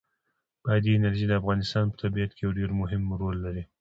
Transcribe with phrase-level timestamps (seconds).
[0.65, 3.63] بادي انرژي د افغانستان په طبیعت کې یو ډېر مهم او پیاوړی رول لري.